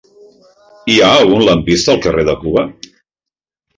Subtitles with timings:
[0.93, 2.65] Hi ha algun lampista al carrer de Cuba?